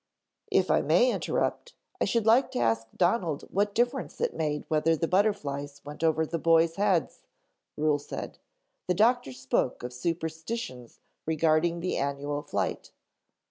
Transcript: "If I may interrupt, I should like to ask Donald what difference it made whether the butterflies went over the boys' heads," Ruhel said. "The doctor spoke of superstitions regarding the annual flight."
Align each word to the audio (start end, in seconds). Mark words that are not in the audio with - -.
"If 0.51 0.71
I 0.71 0.81
may 0.81 1.11
interrupt, 1.11 1.75
I 2.01 2.05
should 2.05 2.25
like 2.25 2.49
to 2.53 2.59
ask 2.59 2.87
Donald 2.97 3.43
what 3.51 3.75
difference 3.75 4.19
it 4.19 4.33
made 4.33 4.65
whether 4.67 4.95
the 4.95 5.07
butterflies 5.07 5.79
went 5.85 6.03
over 6.03 6.25
the 6.25 6.39
boys' 6.39 6.77
heads," 6.77 7.21
Ruhel 7.77 8.01
said. 8.01 8.39
"The 8.87 8.95
doctor 8.95 9.31
spoke 9.31 9.83
of 9.83 9.93
superstitions 9.93 11.01
regarding 11.27 11.81
the 11.81 11.97
annual 11.97 12.41
flight." 12.41 12.89